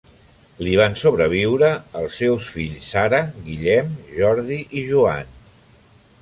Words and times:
Li 0.67 0.71
van 0.79 0.95
sobreviure 1.01 1.69
els 1.99 2.17
seus 2.21 2.47
fills 2.55 2.87
Sara, 2.95 3.19
Guillem, 3.49 3.93
Jordi 4.17 4.59
i 4.81 4.85
Joan. 4.89 5.31